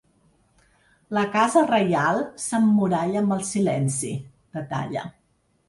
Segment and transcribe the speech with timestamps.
[1.17, 4.13] La casa reial s’emmuralla amb el silenci,
[4.59, 5.09] detalla.